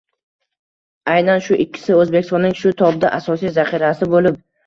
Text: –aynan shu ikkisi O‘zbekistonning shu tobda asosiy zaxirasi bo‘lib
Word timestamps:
–aynan 1.15 1.43
shu 1.47 1.59
ikkisi 1.65 1.93
O‘zbekistonning 1.97 2.57
shu 2.61 2.73
tobda 2.81 3.13
asosiy 3.21 3.55
zaxirasi 3.61 4.09
bo‘lib 4.15 4.43